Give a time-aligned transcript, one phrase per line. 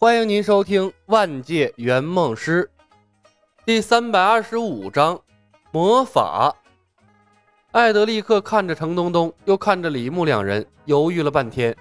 [0.00, 2.70] 欢迎您收听《万界圆梦师》
[3.66, 5.20] 第三百二十五章
[5.72, 6.54] 魔法。
[7.72, 11.76] 艾德立刻看着程东东，又看着李牧两人，犹豫了半天。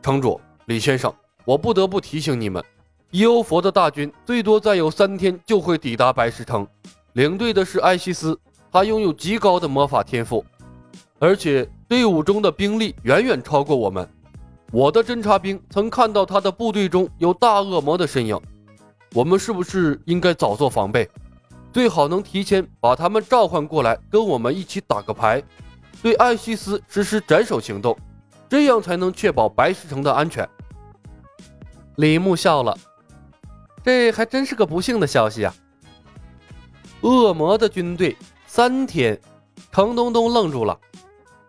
[0.00, 1.14] 城主李先生，
[1.44, 2.64] 我不得不提醒你们，
[3.10, 6.66] 伊欧佛的大军最多再有三天就会抵达白石城，
[7.12, 8.40] 领队的是艾西斯，
[8.72, 10.42] 他拥有极高的魔法天赋，
[11.18, 14.08] 而且队伍中的兵力远远超过我们。
[14.70, 18.38] 我的侦察兵曾看到他的部队中有大恶魔的身影，
[19.14, 21.08] 我们是不是应该早做防备？
[21.72, 25.42] 最好能提前把他们召唤过来，跟我们一起打个牌，
[26.02, 27.96] 对艾希斯实施斩首行动，
[28.46, 30.46] 这样才能确保白石城的安全。
[31.96, 32.76] 李牧笑了，
[33.82, 35.54] 这还真是个不幸的消息啊！
[37.00, 39.18] 恶魔的军队三天，
[39.72, 40.78] 程东东愣住了，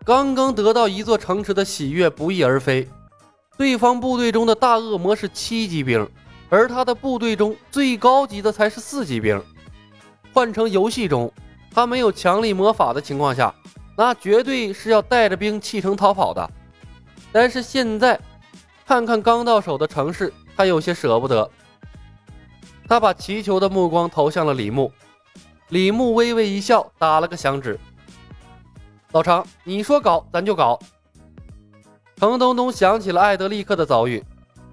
[0.06, 2.88] 刚刚得到一座城池的喜悦不翼而飞。
[3.60, 6.10] 对方部队中的大恶魔是七级兵，
[6.48, 9.44] 而他的部队中最高级的才是四级兵。
[10.34, 11.30] 换成游戏中，
[11.70, 13.54] 他没有强力魔法的情况下，
[13.98, 16.50] 那绝对是要带着兵弃城逃跑的。
[17.34, 18.18] 但是现在，
[18.88, 21.52] 看看刚到手的城市，他有些舍不得。
[22.88, 24.90] 他把祈求的目光投向了李牧，
[25.68, 27.78] 李牧微微一笑，打了个响指
[29.12, 30.80] ：“老常，你说搞，咱就搞。”
[32.20, 34.22] 程东东想起了艾德利克的遭遇，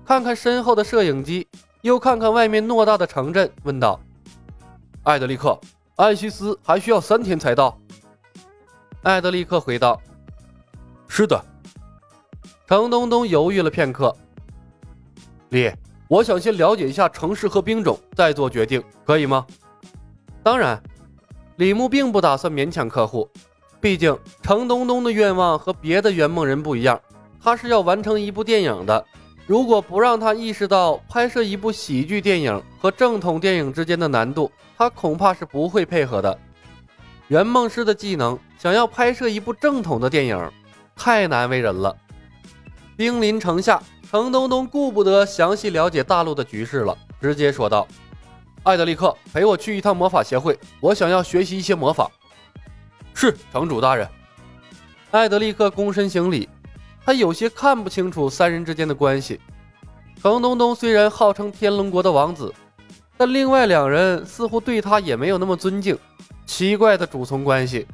[0.04, 1.46] 看看身后的摄影机，
[1.82, 4.00] 又看看外面偌大的城镇，问道
[5.04, 5.56] ：“艾德利克，
[5.94, 7.78] 艾西斯还需要三天才到。”
[9.04, 10.02] 艾德利克回道
[11.06, 11.40] ：“是的。”
[12.66, 14.12] 程东东犹豫了片刻
[15.50, 15.70] ：“李，
[16.08, 19.46] 我想先了解一下城市和兵种，再做决定，可以吗
[20.42, 20.82] ？”“当然。”
[21.58, 23.30] 李牧并不打算勉强客户，
[23.80, 27.00] 毕竟程东东的愿望和别的圆梦人不一样。
[27.46, 29.06] 他是要完成一部电影的，
[29.46, 36.36] 如果不让他意识到拍摄一部喜剧电影和正统电影之间的难度，他恐怕是不会配合的。
[37.28, 40.50] 圆梦师的技能，想要拍摄一部正统的电影，
[40.96, 41.96] 太难为人了。
[42.96, 43.80] 兵临城下，
[44.10, 47.86] 程东东顾不得详细了解大陆的局势了，直接说道
[48.66, 52.10] ：“艾德利克，陪我去一趟魔法协会，我想要学习一些魔法。”
[53.14, 54.08] 是城主大人。
[55.12, 56.48] 艾德利克躬身行礼。
[57.06, 59.40] 他有些看不清楚三人之间的关系。
[60.20, 62.52] 程东东虽然号称天龙国的王子，
[63.16, 65.96] 但另外两人似乎对他也没有那么尊敬，
[66.46, 67.86] 奇怪的主从关系。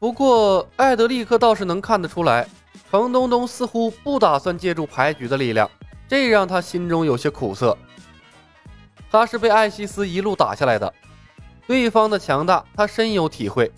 [0.00, 2.48] 不过艾德利克倒是能看得出来，
[2.90, 5.70] 程东东似乎不打算借助牌局的力量，
[6.08, 7.78] 这让他心中有些苦涩。
[9.12, 10.92] 他是被艾希斯一路打下来的，
[11.68, 13.70] 对方的强大他深有体会，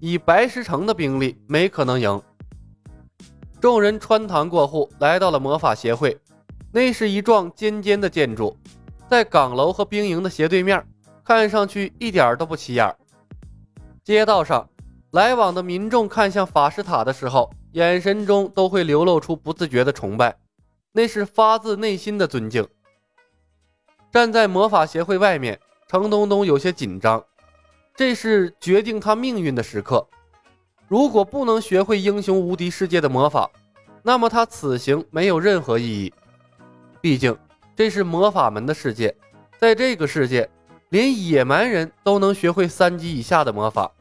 [0.00, 2.20] 以白石城的兵力没可能赢。
[3.60, 6.16] 众人穿堂过户，来到了魔法协会。
[6.70, 8.56] 那是一幢尖尖的建筑，
[9.08, 10.86] 在岗楼和兵营的斜对面，
[11.24, 12.94] 看上去一点都不起眼。
[14.04, 14.68] 街道上
[15.10, 20.36] 来往的民众看向法师塔的时候，眼神中都会流露出不自觉的崇拜，
[20.92, 22.66] 那是发自内心的尊敬。
[24.12, 25.58] 站在魔法协会外面，
[25.88, 27.24] 程东东有些紧张，
[27.96, 30.06] 这是决定他命运的时刻。
[30.88, 33.50] 如果不能学会英雄无敌世界的魔法，
[34.02, 36.12] 那么他此行没有任何意义。
[37.02, 37.36] 毕竟
[37.76, 39.14] 这是魔法门的世界，
[39.58, 40.48] 在这个世界，
[40.88, 43.92] 连野蛮人都能学会三级以下的魔法，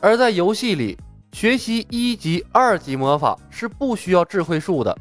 [0.00, 0.98] 而在游戏里
[1.32, 4.96] 学习一级、二级魔法是不需要智慧树的。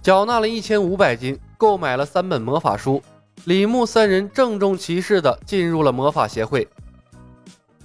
[0.00, 3.02] 缴纳了一千五百金，购买了三本魔法书，
[3.44, 6.66] 李牧三人郑重其事地进入了魔法协会。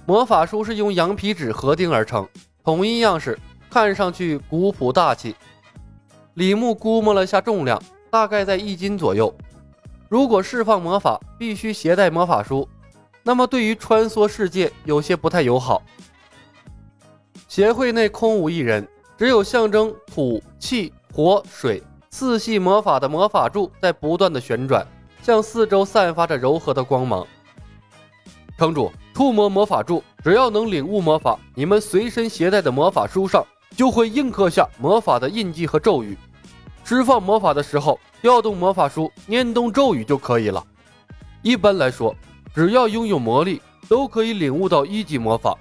[0.06, 2.28] 魔法书是用羊皮纸合订而成，
[2.62, 3.36] 统一样式，
[3.68, 5.34] 看上去古朴大气。
[6.34, 9.34] 李牧估摸了下重量，大概在一斤左右。
[10.08, 12.68] 如果释放魔法必须携带魔法书，
[13.24, 15.82] 那么对于穿梭世界有些不太友好。
[17.48, 18.86] 协会内空无一人，
[19.18, 24.86] 只有象征土、气、火、水四系魔法的魔法柱在不断的旋转，
[25.20, 27.26] 向四周散发着柔和的光芒。
[28.56, 28.92] 城主。
[29.16, 33.42] 触摸魔法柱，只要能领悟魔法，你们随身携带的魔法书上
[33.74, 36.18] 就会印刻下魔法的印记和咒语。
[36.84, 40.62] 释放魔法的时候，调动魔法书，念动咒语就可以了。
[41.40, 42.14] 一般来说，
[42.54, 45.56] 只要拥有魔力，都可以领悟到一级魔法。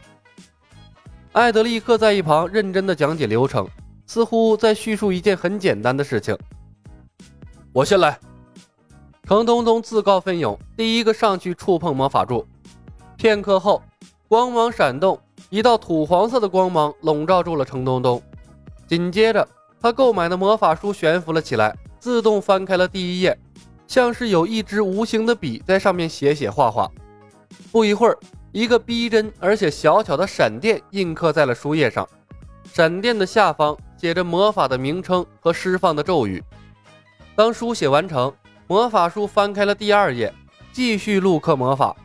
[1.31, 3.65] 艾德利克在一旁认真的讲解流程，
[4.05, 6.37] 似乎在叙述一件很简单的事情。
[7.71, 8.19] 我先来。
[9.23, 12.45] 程东东自告奋勇，第一个上去触碰魔法柱。
[13.17, 13.81] 片刻后，
[14.27, 15.19] 光芒闪动，
[15.49, 18.21] 一道土黄色的光芒笼罩住了程东东。
[18.87, 19.47] 紧接着，
[19.81, 23.37] 他购买的魔法书悬浮了起来，自动翻开了第一页，
[23.87, 26.89] 像是有一支无形的笔在上面写写画画。
[27.71, 28.17] 不一会儿，
[28.51, 32.07] 一个逼真而且小巧的闪电印刻在了书页上，
[32.71, 36.43] 闪电的下方写着魔法的名称和释放的咒语。
[37.35, 38.31] 当书写完成，
[38.67, 40.33] 魔法书翻开了第二页，
[40.71, 41.95] 继续录刻魔法。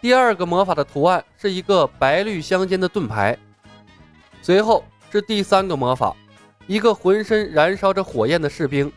[0.00, 3.36] 第二个魔法的图案是一个白绿相间的盾牌。
[4.40, 6.16] 随后是第三个魔法，
[6.66, 8.90] 一个浑身燃烧着火焰的士兵。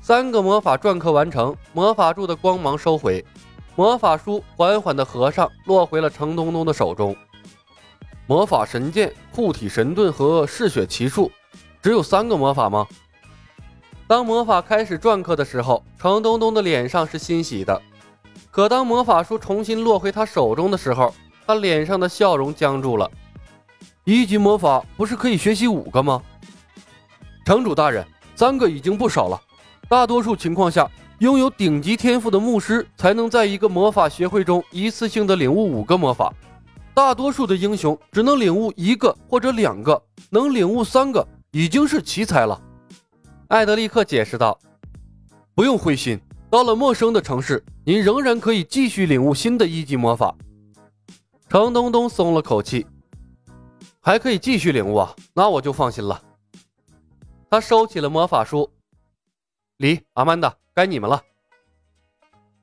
[0.00, 3.24] 三个魔法篆刻完成，魔法柱的光芒收回，
[3.74, 7.16] 魔法书缓缓地合上，落回了程东东的手中。
[8.28, 11.30] 魔法神剑、护体神盾和嗜血奇术，
[11.82, 12.86] 只有三个魔法吗？
[14.06, 17.82] 当魔法开始篆刻的时候，程东东的脸上是欣喜的。
[18.52, 21.14] 可当魔法书重新落回他手中的时候，
[21.46, 23.10] 他脸上的笑容僵住了。
[24.04, 26.22] 一级魔法不是可以学习五个吗？
[27.46, 28.06] 城主大人，
[28.36, 29.40] 三个已经不少了。
[29.88, 30.86] 大多数情况下，
[31.20, 36.30] 拥有顶级天赋的牧师才能在一个魔法协会中一次性的领悟五个魔法。
[36.92, 42.60] 大多数的英雄只能领悟一个或者两个，能领悟三个已经是奇才了。
[43.48, 44.58] 艾德利克解释道
[45.56, 46.20] ：“不用灰心。”
[46.52, 50.36] 到了陌生的城市，您仍然可以继续领悟新的一级魔法。
[51.48, 52.86] 程东东松了口气，
[54.00, 56.22] 还可以继续领悟啊，那我就放心了。
[57.48, 58.70] 他收起了魔法书。
[59.78, 61.22] 李阿曼达，该你们了。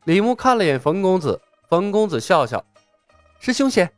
[0.06, 2.64] 李牧看了眼冯公子，冯公子笑笑
[3.42, 3.92] ：“师兄先。”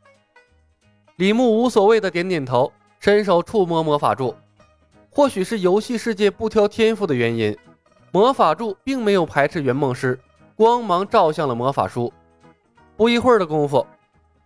[1.16, 4.34] 李牧无所谓的点点头，伸手触摸魔法柱。
[5.10, 7.54] 或许是游戏世界不挑天赋的原因。
[8.12, 10.20] 魔法柱并没有排斥圆梦师，
[10.54, 12.12] 光芒照向了魔法书。
[12.94, 13.86] 不一会儿的功夫，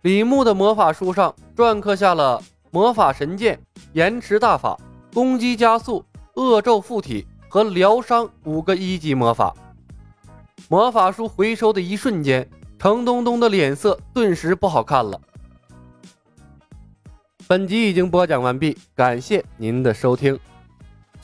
[0.03, 2.41] 李牧的魔法书上篆刻下了
[2.71, 3.59] 魔法神剑、
[3.91, 4.79] 延迟大法、
[5.13, 6.01] 攻击加速、
[6.35, 9.53] 恶咒附体和疗伤五个一级魔法。
[10.69, 12.49] 魔法书回收的一瞬间，
[12.79, 15.19] 程东东的脸色顿时不好看了。
[17.47, 20.39] 本集已经播讲完毕，感谢您的收听。